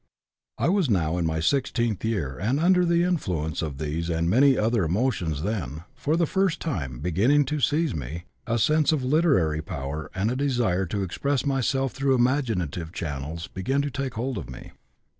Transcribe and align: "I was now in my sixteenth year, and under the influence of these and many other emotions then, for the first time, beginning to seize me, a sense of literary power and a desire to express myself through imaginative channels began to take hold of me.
"I 0.57 0.67
was 0.69 0.89
now 0.89 1.19
in 1.19 1.27
my 1.27 1.39
sixteenth 1.39 2.03
year, 2.03 2.35
and 2.41 2.59
under 2.59 2.85
the 2.85 3.03
influence 3.03 3.61
of 3.61 3.77
these 3.77 4.09
and 4.09 4.27
many 4.27 4.57
other 4.57 4.83
emotions 4.83 5.43
then, 5.43 5.83
for 5.93 6.17
the 6.17 6.25
first 6.25 6.59
time, 6.59 6.97
beginning 7.01 7.45
to 7.45 7.59
seize 7.59 7.93
me, 7.93 8.23
a 8.47 8.57
sense 8.57 8.91
of 8.91 9.03
literary 9.03 9.61
power 9.61 10.09
and 10.15 10.31
a 10.31 10.35
desire 10.35 10.87
to 10.87 11.03
express 11.03 11.45
myself 11.45 11.91
through 11.93 12.15
imaginative 12.15 12.91
channels 12.91 13.47
began 13.47 13.83
to 13.83 13.91
take 13.91 14.15
hold 14.15 14.39
of 14.39 14.49
me. 14.49 14.71